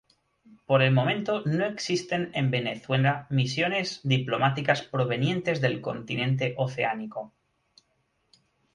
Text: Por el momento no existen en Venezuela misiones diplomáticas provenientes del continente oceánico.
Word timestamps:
Por 0.65 0.81
el 0.81 0.91
momento 0.93 1.43
no 1.45 1.63
existen 1.67 2.31
en 2.33 2.49
Venezuela 2.49 3.27
misiones 3.29 3.99
diplomáticas 4.01 4.81
provenientes 4.81 5.61
del 5.61 5.79
continente 5.79 6.55
oceánico. 6.57 7.31